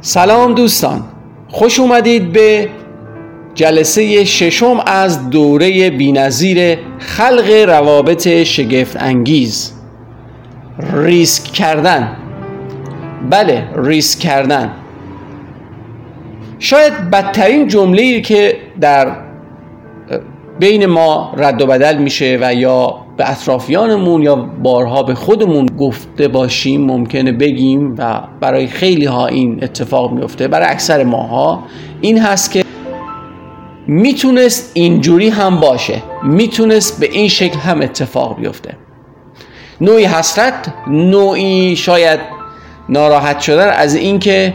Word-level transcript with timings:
سلام 0.00 0.54
دوستان 0.54 1.04
خوش 1.48 1.80
اومدید 1.80 2.32
به 2.32 2.68
جلسه 3.54 4.24
ششم 4.24 4.80
از 4.86 5.30
دوره 5.30 5.90
بینظیر 5.90 6.78
خلق 6.98 7.50
روابط 7.68 8.28
شگفت 8.28 8.96
انگیز 9.02 9.72
ریسک 10.92 11.44
کردن. 11.44 12.16
بله 13.30 13.68
ریسک 13.76 14.18
کردن. 14.18 14.70
شاید 16.58 17.10
بدترین 17.10 17.68
جمله 17.68 18.20
که 18.20 18.56
در 18.80 19.16
بین 20.60 20.86
ما 20.86 21.34
رد 21.36 21.62
و 21.62 21.66
بدل 21.66 21.98
میشه 21.98 22.38
و 22.40 22.54
یا 22.54 23.07
به 23.18 23.30
اطرافیانمون 23.30 24.22
یا 24.22 24.36
بارها 24.36 25.02
به 25.02 25.14
خودمون 25.14 25.66
گفته 25.66 26.28
باشیم 26.28 26.86
ممکنه 26.86 27.32
بگیم 27.32 27.94
و 27.98 28.20
برای 28.40 28.66
خیلی 28.66 29.04
ها 29.04 29.26
این 29.26 29.64
اتفاق 29.64 30.12
میفته 30.12 30.48
برای 30.48 30.66
اکثر 30.68 31.04
ماها 31.04 31.62
این 32.00 32.18
هست 32.18 32.50
که 32.50 32.64
می‌تونست 33.86 34.70
اینجوری 34.74 35.28
هم 35.28 35.60
باشه. 35.60 36.02
می‌تونست 36.22 37.00
به 37.00 37.08
این 37.12 37.28
شکل 37.28 37.58
هم 37.58 37.82
اتفاق 37.82 38.36
بیفته. 38.40 38.76
نوعی 39.80 40.04
حسرت 40.04 40.74
نوعی 40.86 41.76
شاید 41.76 42.20
ناراحت 42.88 43.40
شدن 43.40 43.68
از 43.68 43.94
اینکه 43.94 44.54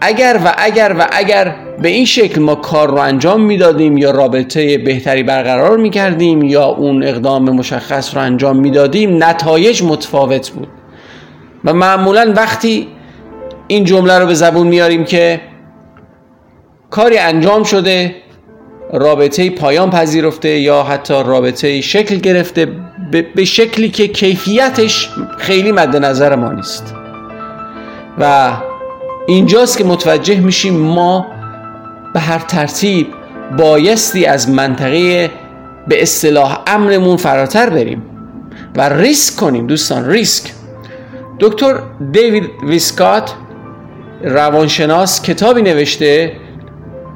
اگر 0.00 0.40
و 0.44 0.54
اگر 0.58 0.96
و 0.98 1.06
اگر 1.12 1.54
به 1.82 1.88
این 1.88 2.04
شکل 2.04 2.40
ما 2.40 2.54
کار 2.54 2.90
رو 2.90 2.96
انجام 2.96 3.40
می‌دادیم 3.40 3.98
یا 3.98 4.10
رابطه 4.10 4.78
بهتری 4.78 5.22
برقرار 5.22 5.76
می‌کردیم 5.76 6.42
یا 6.42 6.64
اون 6.64 7.02
اقدام 7.02 7.50
مشخص 7.50 8.14
رو 8.14 8.20
انجام 8.20 8.56
می‌دادیم 8.56 9.24
نتایج 9.24 9.82
متفاوت 9.82 10.50
بود. 10.50 10.68
و 11.64 11.72
معمولا 11.72 12.32
وقتی 12.36 12.88
این 13.66 13.84
جمله 13.84 14.18
رو 14.18 14.26
به 14.26 14.34
زبون 14.34 14.66
میاریم 14.66 15.04
که 15.04 15.40
کاری 16.90 17.18
انجام 17.18 17.64
شده 17.64 18.14
رابطه 18.92 19.50
پایان 19.50 19.90
پذیرفته 19.90 20.48
یا 20.48 20.82
حتی 20.82 21.14
رابطه 21.14 21.80
شکل 21.80 22.16
گرفته 22.16 22.68
به 23.34 23.44
شکلی 23.44 23.88
که 23.88 24.08
کیفیتش 24.08 25.10
خیلی 25.38 25.72
مد 25.72 25.96
نظر 25.96 26.36
ما 26.36 26.52
نیست. 26.52 26.94
و 28.18 28.52
اینجاست 29.30 29.78
که 29.78 29.84
متوجه 29.84 30.40
میشیم 30.40 30.74
ما 30.74 31.26
به 32.14 32.20
هر 32.20 32.38
ترتیب 32.38 33.06
بایستی 33.58 34.26
از 34.26 34.50
منطقه 34.50 35.30
به 35.88 36.02
اصطلاح 36.02 36.62
امرمون 36.66 37.16
فراتر 37.16 37.70
بریم 37.70 38.02
و 38.76 38.88
ریسک 38.88 39.36
کنیم 39.36 39.66
دوستان 39.66 40.10
ریسک. 40.10 40.52
دکتر 41.40 41.80
دیوید 42.12 42.44
ویسکات 42.62 43.34
روانشناس 44.24 45.22
کتابی 45.22 45.62
نوشته 45.62 46.32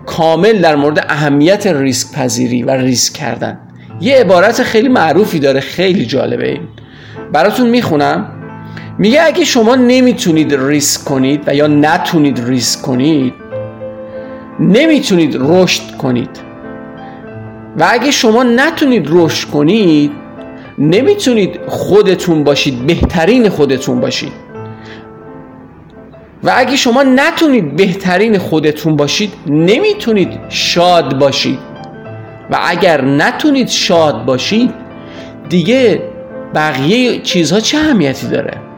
کامل 0.06 0.60
در 0.60 0.76
مورد 0.76 1.06
اهمیت 1.08 1.66
ریسک 1.66 2.12
پذیری 2.12 2.62
و 2.62 2.70
ریسک 2.70 3.12
کردن. 3.12 3.58
یه 4.00 4.16
عبارت 4.16 4.62
خیلی 4.62 4.88
معروفی 4.88 5.38
داره 5.38 5.60
خیلی 5.60 6.06
جالبه. 6.06 6.48
این. 6.48 6.68
براتون 7.32 7.70
می‌خونم. 7.70 8.33
میگه 8.98 9.22
اگه 9.22 9.44
شما 9.44 9.74
نمی‌تونید 9.74 10.54
ریسک 10.54 11.04
کنید 11.04 11.42
و 11.46 11.54
یا 11.54 11.66
نتونید 11.66 12.44
ریسک 12.46 12.82
کنید 12.82 13.34
نمی‌تونید 14.60 15.36
رشد 15.40 15.96
کنید. 15.98 16.30
و 17.78 17.86
اگه 17.90 18.10
شما 18.10 18.42
نتونید 18.42 19.08
رشد 19.10 19.48
کنید 19.48 20.12
نمی‌تونید 20.78 21.60
خودتون 21.66 22.44
باشید 22.44 22.86
بهترین 22.86 23.48
خودتون 23.48 24.00
باشید. 24.00 24.32
و 26.44 26.52
اگه 26.56 26.76
شما 26.76 27.02
نتونید 27.02 27.76
بهترین 27.76 28.38
خودتون 28.38 28.96
باشید 28.96 29.32
نمی‌تونید 29.46 30.38
شاد 30.48 31.18
باشید. 31.18 31.58
و 32.50 32.58
اگر 32.66 33.04
نتونید 33.04 33.68
شاد 33.68 34.24
باشید 34.24 34.70
دیگه 35.48 36.02
بقیه 36.54 37.20
چیزها 37.20 37.60
چه 37.60 37.78
اهمیتی 37.78 38.26
داره؟ 38.26 38.73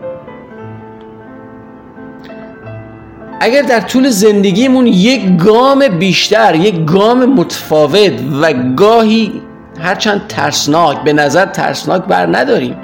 اگر 3.40 3.62
در 3.62 3.80
طول 3.80 4.08
زندگیمون 4.08 4.86
یک 4.86 5.36
گام 5.36 5.88
بیشتر 5.88 6.54
یک 6.54 6.84
گام 6.84 7.24
متفاوت 7.24 8.12
و 8.40 8.52
گاهی 8.76 9.32
هرچند 9.80 10.26
ترسناک 10.28 11.04
به 11.04 11.12
نظر 11.12 11.46
ترسناک 11.46 12.02
بر 12.04 12.26
نداریم. 12.26 12.76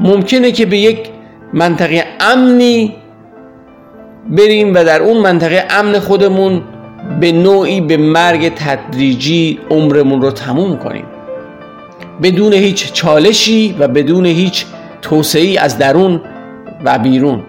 ممکنه 0.00 0.52
که 0.52 0.66
به 0.66 0.78
یک 0.78 0.98
منطقه 1.52 2.04
امنی 2.20 2.94
بریم 4.30 4.74
و 4.74 4.84
در 4.84 5.02
اون 5.02 5.16
منطقه 5.16 5.64
امن 5.70 5.98
خودمون 5.98 6.62
به 7.20 7.32
نوعی 7.32 7.80
به 7.80 7.96
مرگ 7.96 8.54
تدریجی 8.54 9.58
عمرمون 9.70 10.22
رو 10.22 10.30
تموم 10.30 10.76
کنیم. 10.76 11.04
بدون 12.22 12.52
هیچ 12.52 12.92
چالشی 12.92 13.76
و 13.78 13.88
بدون 13.88 14.26
هیچ 14.26 14.66
توسعی 15.02 15.58
از 15.58 15.78
درون 15.78 16.20
و 16.84 16.98
بیرون. 16.98 17.42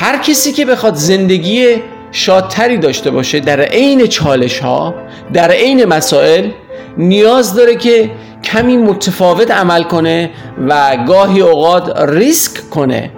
هر 0.00 0.18
کسی 0.18 0.52
که 0.52 0.64
بخواد 0.64 0.94
زندگی 0.94 1.76
شادتری 2.12 2.78
داشته 2.78 3.10
باشه 3.10 3.40
در 3.40 3.60
عین 3.60 4.06
چالش 4.06 4.58
ها 4.58 4.94
در 5.32 5.50
عین 5.50 5.84
مسائل 5.84 6.50
نیاز 6.98 7.54
داره 7.54 7.76
که 7.76 8.10
کمی 8.44 8.76
متفاوت 8.76 9.50
عمل 9.50 9.82
کنه 9.82 10.30
و 10.68 10.96
گاهی 11.06 11.40
اوقات 11.40 12.00
ریسک 12.00 12.70
کنه. 12.70 13.10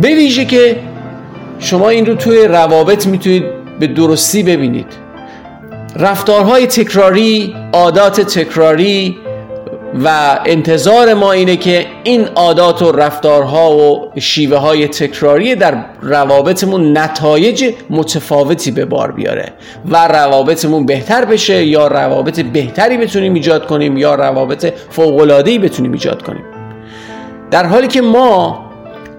به 0.00 0.08
ویژه 0.08 0.44
که 0.44 0.76
شما 1.58 1.88
این 1.88 2.06
رو 2.06 2.14
توی 2.14 2.44
روابط 2.44 3.06
می‌تونید 3.06 3.44
به 3.80 3.86
درستی 3.86 4.42
ببینید. 4.42 4.86
رفتارهای 5.96 6.66
تکراری 6.66 7.54
عادات 7.72 8.20
تکراری 8.20 9.16
و 9.94 10.38
انتظار 10.46 11.14
ما 11.14 11.32
اینه 11.32 11.56
که 11.56 11.86
این 12.04 12.28
عادات 12.34 12.82
و 12.82 12.92
رفتارها 12.92 13.76
و 13.76 14.10
شیوه 14.20 14.56
های 14.56 14.88
تکراری 14.88 15.54
در 15.54 15.84
روابطمون 16.02 16.98
نتایج 16.98 17.74
متفاوتی 17.90 18.70
به 18.70 18.84
بار 18.84 19.12
بیاره 19.12 19.52
و 19.88 20.08
روابطمون 20.08 20.86
بهتر 20.86 21.24
بشه 21.24 21.64
یا 21.64 21.86
روابط 21.86 22.40
بهتری 22.40 22.96
بتونیم 22.96 23.34
ایجاد 23.34 23.66
کنیم 23.66 23.96
یا 23.96 24.14
روابط 24.14 24.72
فوقلادهی 24.90 25.58
بتونیم 25.58 25.92
ایجاد 25.92 26.22
کنیم. 26.22 26.44
در 27.50 27.66
حالی 27.66 27.88
که 27.88 28.00
ما 28.00 28.71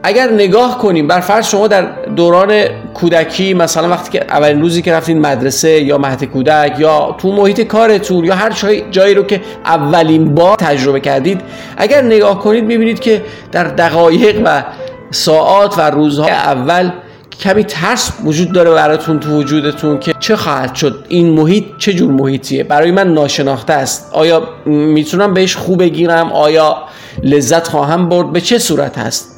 اگر 0.05 0.31
نگاه 0.31 0.77
کنیم 0.77 1.07
بر 1.07 1.19
فرض 1.19 1.47
شما 1.47 1.67
در 1.67 1.81
دوران 2.15 2.63
کودکی 2.93 3.53
مثلا 3.53 3.89
وقتی 3.89 4.11
که 4.11 4.25
اولین 4.29 4.61
روزی 4.61 4.81
که 4.81 4.93
رفتین 4.93 5.19
مدرسه 5.19 5.69
یا 5.69 5.97
مهد 5.97 6.23
کودک 6.23 6.75
یا 6.79 7.15
تو 7.17 7.31
محیط 7.31 7.61
کارتون 7.61 8.25
یا 8.25 8.35
هر 8.35 8.49
جایی 8.91 9.13
رو 9.13 9.23
که 9.23 9.41
اولین 9.65 10.35
بار 10.35 10.57
تجربه 10.57 10.99
کردید 10.99 11.41
اگر 11.77 12.01
نگاه 12.01 12.39
کنید 12.39 12.63
می‌بینید 12.63 12.99
که 12.99 13.21
در 13.51 13.63
دقایق 13.63 14.41
و 14.45 14.63
ساعات 15.11 15.77
و 15.77 15.81
روزهای 15.81 16.31
اول 16.31 16.91
کمی 17.39 17.63
ترس 17.63 18.11
وجود 18.23 18.51
داره 18.51 18.71
براتون 18.71 19.19
تو 19.19 19.29
وجودتون 19.29 19.99
که 19.99 20.13
چه 20.19 20.35
خواهد 20.35 20.75
شد؟ 20.75 21.05
این 21.09 21.29
محیط 21.29 21.63
چه 21.77 21.93
جور 21.93 22.11
محیطیه؟ 22.11 22.63
برای 22.63 22.91
من 22.91 23.13
ناشناخته 23.13 23.73
است. 23.73 24.09
آیا 24.13 24.49
می‌تونم 24.65 25.33
بهش 25.33 25.55
خوب 25.55 25.79
بگیرم؟ 25.79 26.31
آیا 26.31 26.77
لذت 27.23 27.67
خواهم 27.67 28.09
برد؟ 28.09 28.31
به 28.31 28.41
چه 28.41 28.59
صورت 28.59 28.97
هست؟ 28.97 29.32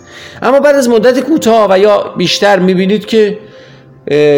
اما 0.46 0.60
بعد 0.60 0.76
از 0.76 0.90
مدت 0.90 1.20
کوتاه 1.20 1.68
و 1.70 1.80
یا 1.80 2.14
بیشتر 2.18 2.60
می‌بینید 2.60 3.06
که 3.06 3.38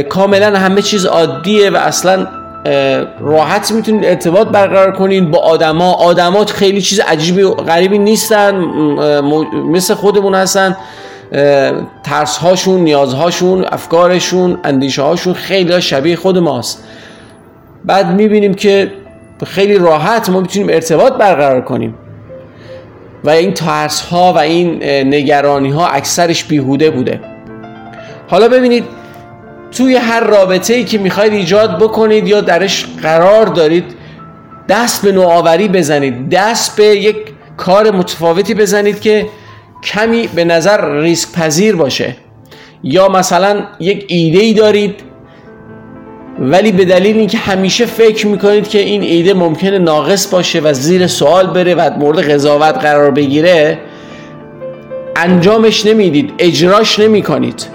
کاملا 0.10 0.60
همه 0.60 0.82
چیز 0.82 1.06
عادیه 1.06 1.70
و 1.70 1.76
اصلا 1.76 2.28
راحت 3.20 3.72
می‌تونید 3.72 4.06
ارتباط 4.06 4.48
برقرار 4.48 4.92
کنید 4.92 5.32
با 5.32 5.40
آدما. 5.40 5.94
آدمات 5.94 6.52
خیلی 6.52 6.82
چیز 6.82 7.00
عجیبی 7.00 7.42
و 7.42 7.52
غریبی 7.52 7.98
نیستن 7.98 8.56
مثل 9.54 9.94
خودمون 9.94 10.36
هستن. 10.36 10.78
ترس 12.04 12.38
هاشون 12.38 12.80
نیازهاشون 12.80 13.66
افکارشون 13.72 14.60
اندیشه 14.64 15.02
هاشون 15.02 15.34
خیلی 15.34 15.82
شبیه 15.82 16.16
خود 16.16 16.38
ماست. 16.38 16.84
بعد 17.86 18.12
می‌بینیم 18.12 18.54
که 18.54 18.92
خیلی 19.46 19.78
راحت 19.78 20.30
ما 20.30 20.40
می‌تونیم 20.40 20.70
ارتباط 20.70 21.14
برقرار 21.14 21.62
کنیم. 21.62 21.96
و 23.28 23.30
این 23.30 23.54
ترس 23.54 24.02
ها 24.02 24.34
و 24.34 24.38
این 24.38 24.84
نگرانی 24.84 25.70
ها 25.70 25.88
اکثرش 25.88 26.44
بیهوده 26.44 26.90
بوده. 26.90 27.20
حالا 28.28 28.48
ببینید 28.48 28.84
توی 29.72 29.96
هر 29.96 30.20
رابطه 30.20 30.74
ای 30.74 30.84
که 30.84 30.98
می‌خواید 30.98 31.34
ایجاد 31.34 31.78
بکنید 31.80 32.28
یا 32.28 32.42
درش 32.42 32.86
قرار 33.02 33.46
دارید 33.46 33.84
دست 34.70 35.06
به 35.06 35.12
نوآوری 35.12 35.68
بزنید. 35.68 36.30
دست 36.30 36.76
به 36.76 36.84
یک 36.84 37.18
کار 37.58 37.92
متفاوتی 37.92 38.54
بزنید 38.54 39.02
که 39.02 39.26
کمی 39.84 40.28
به 40.28 40.46
نظر 40.46 41.00
ریسک 41.02 41.32
پذیر 41.32 41.76
باشه. 41.76 42.16
یا 42.84 43.08
مثلا 43.08 43.64
یک 43.80 44.06
ایده 44.08 44.40
ای 44.40 44.54
دارید 44.54 44.96
ولی 46.40 46.72
به 46.72 46.86
دلیل 46.86 47.18
اینکه 47.18 47.38
همیشه 47.38 47.86
فکر 47.86 48.28
می‌کنید 48.28 48.68
که 48.68 48.80
این 48.80 49.02
ایده 49.02 49.34
ممکنه 49.34 49.80
ناقص 49.80 50.28
باشه 50.28 50.60
و 50.60 50.74
زیر 50.74 51.08
سوال 51.08 51.48
بره 51.48 51.76
و 51.76 51.90
مورد 52.00 52.32
قضاوت 52.32 52.78
قرار 52.78 53.12
بگیره 53.12 53.80
انجامش 55.16 55.86
نمی‌دید 55.86 56.34
اجراش 56.40 57.00
نمی 57.00 57.22
کنید 57.22 57.68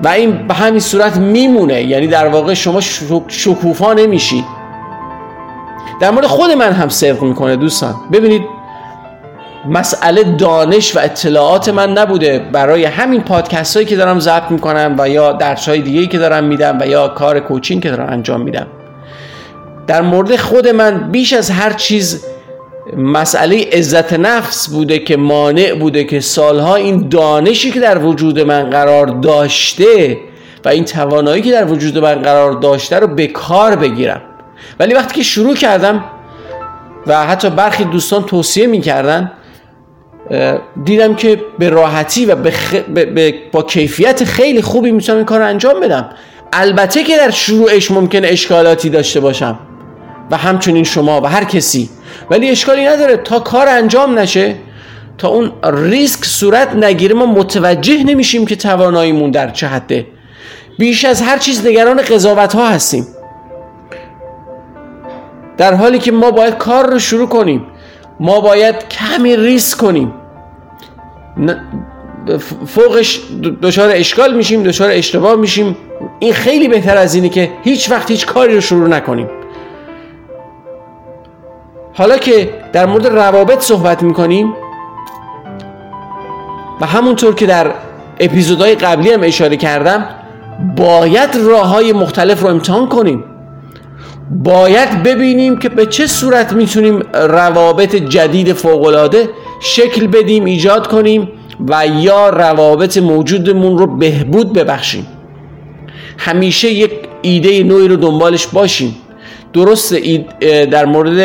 و 0.00 0.08
این 0.08 0.46
به 0.46 0.54
همین 0.54 0.80
صورت 0.80 1.16
میمونه 1.16 1.82
یعنی 1.82 2.06
در 2.06 2.26
واقع 2.26 2.54
شما 2.54 2.80
شکوفا 3.28 3.92
نمیشید 3.92 4.44
در 6.00 6.10
مورد 6.10 6.26
خود 6.26 6.50
من 6.50 6.72
هم 6.72 6.88
صدق 6.88 7.22
می‌کنه 7.22 7.56
دوستان. 7.56 7.94
ببینید 8.12 8.57
مسئله 9.66 10.22
دانش 10.22 10.96
و 10.96 10.98
اطلاعات 10.98 11.68
من 11.68 11.92
نبوده. 11.92 12.38
برای 12.52 12.84
همین 12.84 13.22
پادکست 13.22 13.76
هایی 13.76 13.86
که 13.86 13.96
دارم 13.96 14.20
ضبط 14.20 14.50
می‌کنم 14.50 14.94
و 14.98 15.08
یا 15.08 15.32
درس 15.32 15.68
های 15.68 15.80
دیگه 15.80 16.06
که 16.06 16.18
دارم 16.18 16.44
میدم 16.44 16.78
و 16.80 16.86
یا 16.86 17.08
کار 17.08 17.40
کوچینگ 17.40 17.82
که 17.82 17.90
دارم 17.90 18.12
انجام 18.12 18.40
میدم. 18.40 18.66
در 19.86 20.02
مورد 20.02 20.36
خود 20.36 20.68
من 20.68 21.10
بیش 21.10 21.32
از 21.32 21.50
هر 21.50 21.72
چیز 21.72 22.24
مسئله 22.96 23.68
عزت 23.72 24.12
نفس 24.12 24.68
بوده 24.68 24.98
که 24.98 25.16
مانع 25.16 25.74
بوده 25.74 26.04
که 26.04 26.20
سالها 26.20 26.74
این 26.74 27.08
دانشی 27.08 27.70
که 27.70 27.80
در 27.80 27.98
وجود 27.98 28.40
من 28.40 28.70
قرار 28.70 29.06
داشته 29.06 30.18
و 30.64 30.68
این 30.68 30.84
توانایی 30.84 31.42
که 31.42 31.52
در 31.52 31.64
وجود 31.64 31.98
من 31.98 32.14
قرار 32.14 32.52
داشته 32.52 32.98
رو 32.98 33.06
به 33.06 33.26
کار 33.26 33.76
بگیرم. 33.76 34.20
ولی 34.80 34.94
وقتی 34.94 35.14
که 35.14 35.22
شروع 35.22 35.54
کردم 35.54 36.04
و 37.06 37.26
حتی 37.26 37.50
برخی 37.50 37.84
دوستان 37.84 38.24
توصیه 38.24 38.66
می‌کردن 38.66 39.32
دیدم 40.84 41.14
که 41.14 41.40
به 41.58 41.68
راحتی 41.68 42.26
و 42.26 42.36
با 43.52 43.62
کیفیت 43.62 44.24
خیلی 44.24 44.62
خوبی 44.62 44.90
می‌تونم 44.90 45.18
این 45.18 45.26
کار 45.26 45.40
رو 45.40 45.46
انجام 45.46 45.80
بدم. 45.80 46.08
البته 46.52 47.02
که 47.02 47.16
در 47.16 47.30
شروعش 47.30 47.90
ممکن 47.90 48.24
اشکالاتی 48.24 48.90
داشته 48.90 49.20
باشم 49.20 49.58
و 50.30 50.36
همچنین 50.36 50.84
شما 50.84 51.20
و 51.20 51.26
هر 51.26 51.44
کسی. 51.44 51.90
ولی 52.30 52.50
اشکالی 52.50 52.86
نداره. 52.86 53.16
تا 53.16 53.40
کار 53.40 53.68
انجام 53.68 54.18
نشه 54.18 54.54
تا 55.18 55.28
اون 55.28 55.52
ریسک 55.64 56.24
صورت 56.24 56.74
نگیره 56.74 57.14
ما 57.14 57.26
متوجه 57.26 58.04
نمیشیم 58.04 58.46
که 58.46 58.56
تواناییمون 58.56 59.30
در 59.30 59.50
چه 59.50 59.66
حده. 59.66 60.06
بیش 60.78 61.04
از 61.04 61.22
هر 61.22 61.38
چیز 61.38 61.66
نگران 61.66 62.02
قضاوت 62.02 62.54
ها 62.54 62.68
هستیم. 62.68 63.06
در 65.56 65.74
حالی 65.74 65.98
که 65.98 66.12
ما 66.12 66.30
باید 66.30 66.54
کار 66.54 66.90
رو 66.90 66.98
شروع 66.98 67.28
کنیم. 67.28 67.66
ما 68.20 68.40
باید 68.40 68.88
کمی 68.88 69.36
ریسک 69.36 69.78
کنیم. 69.78 70.14
فوقش 72.66 73.20
دچار 73.62 73.90
اشکال 73.94 74.34
میشیم 74.34 74.62
دچار 74.62 74.90
اشتباه 74.90 75.36
میشیم. 75.36 75.76
این 76.18 76.32
خیلی 76.32 76.68
بهتر 76.68 76.96
از 76.96 77.14
اینه 77.14 77.28
که 77.28 77.52
هیچ 77.62 77.90
وقت 77.90 78.10
هیچ 78.10 78.26
کاری 78.26 78.54
رو 78.54 78.60
شروع 78.60 78.88
نکنیم. 78.88 79.28
حالا 81.94 82.18
که 82.18 82.50
در 82.72 82.86
مورد 82.86 83.06
روابط 83.06 83.60
صحبت 83.60 84.02
می‌کنیم 84.02 84.54
و 86.80 86.86
همونطور 86.86 87.34
که 87.34 87.46
در 87.46 87.70
اپیزودهای 88.20 88.74
قبلی 88.74 89.10
هم 89.10 89.20
اشاره 89.22 89.56
کردم 89.56 90.08
باید 90.76 91.36
راه 91.36 91.66
های 91.66 91.92
مختلف 91.92 92.40
رو 92.40 92.48
امتحان 92.48 92.88
کنیم. 92.88 93.24
باید 94.30 95.02
ببینیم 95.02 95.58
که 95.58 95.68
به 95.68 95.86
چه 95.86 96.06
صورت 96.06 96.52
می‌تونیم 96.52 97.02
روابط 97.12 97.96
جدید 97.96 98.52
فوقالعاده 98.52 99.28
شکل 99.60 100.06
بدیم 100.06 100.44
ایجاد 100.44 100.86
کنیم 100.86 101.28
و 101.68 101.86
یا 101.86 102.28
روابط 102.28 102.98
موجودمون 102.98 103.78
رو 103.78 103.86
بهبود 103.96 104.52
ببخشیم. 104.52 105.06
همیشه 106.18 106.70
یک 106.70 106.92
ایده 107.22 107.62
نوعی 107.62 107.88
رو 107.88 107.96
دنبالش 107.96 108.46
باشیم. 108.46 108.96
درست 109.52 109.94
در 110.70 110.84
مورد 110.84 111.18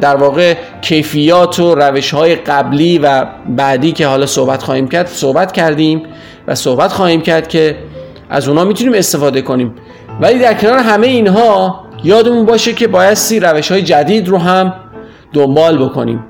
در 0.00 0.16
واقع 0.16 0.54
کیفیات 0.82 1.60
و 1.60 1.74
روش 1.74 2.10
های 2.10 2.34
قبلی 2.34 2.98
و 2.98 3.26
بعدی 3.48 3.92
که 3.92 4.06
حالا 4.06 4.26
صحبت 4.26 4.62
خواهیم 4.62 4.88
کرد 4.88 5.06
صحبت 5.06 5.52
کردیم 5.52 6.02
و 6.48 6.54
صحبت 6.54 6.92
خواهیم 6.92 7.20
کرد 7.20 7.48
که 7.48 7.76
از 8.30 8.48
اونا 8.48 8.64
می‌تونیم 8.64 8.94
استفاده 8.94 9.42
کنیم. 9.42 9.74
ولی 10.20 10.38
در 10.38 10.54
کنار 10.54 10.78
همه 10.78 11.06
اینها 11.06 11.80
یادمون 12.04 12.46
باشه 12.46 12.72
که 12.72 12.88
بایستی 12.88 13.40
روش 13.40 13.72
های 13.72 13.82
جدید 13.82 14.28
رو 14.28 14.38
هم 14.38 14.72
دنبال 15.32 15.84
بکنیم 15.84 16.24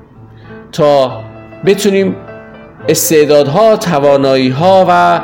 تا 0.71 1.21
بتونیم 1.65 2.15
استعدادها 2.89 3.77
توانایی 3.77 4.49
ها 4.49 4.85
و 4.89 5.21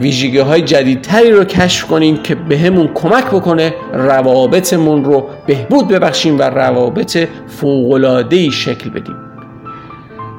ویژگی 0.00 0.38
های 0.38 0.62
جدیدتری 0.62 1.30
رو 1.30 1.44
کشف 1.44 1.86
کنیم 1.86 2.16
که 2.16 2.34
به 2.34 2.58
همون 2.58 2.90
کمک 2.94 3.26
بکنه 3.26 3.74
روابطمون 3.92 5.04
رو 5.04 5.28
بهبود 5.46 5.88
ببخشیم 5.88 6.38
و 6.38 6.42
روابط 6.42 7.28
فوقلادهی 7.48 8.50
شکل 8.50 8.90
بدیم. 8.90 9.16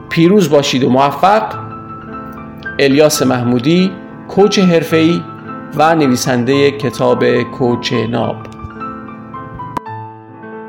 پیروز 0.09 0.49
باشید 0.49 0.83
و 0.83 0.89
موفق. 0.89 1.43
الیاس 2.79 3.21
محمودی 3.23 3.91
کوچ 4.27 4.59
حرفه‌ای 4.59 5.21
و 5.75 5.95
نویسنده 5.95 6.71
کتاب 6.71 7.41
کوچ 7.41 7.93
ناب. 7.93 8.52